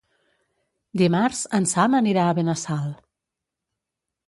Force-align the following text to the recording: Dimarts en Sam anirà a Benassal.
Dimarts 1.01 1.41
en 1.59 1.69
Sam 1.73 1.99
anirà 1.99 2.25
a 2.29 2.33
Benassal. 2.41 2.91